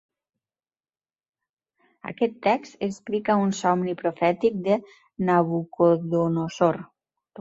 [2.13, 4.81] Aquest text explica un somni profètic de
[5.29, 6.87] Nabucodonosor.